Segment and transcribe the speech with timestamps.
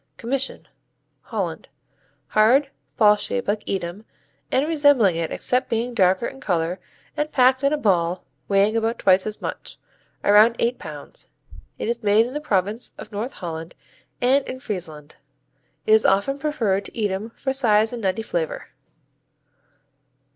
[0.17, 0.67] Commission
[1.21, 1.69] Holland
[2.29, 4.03] Hard; ball shaped like Edam
[4.51, 6.79] and resembling it except being darker in color
[7.15, 9.77] and packed in a ball weighing about twice as much,
[10.23, 11.29] around eight pounds.
[11.77, 13.75] It is made in the province of North Holland
[14.19, 15.17] and in Friesland.
[15.85, 18.69] It is often preferred to Edam for size and nutty flavor.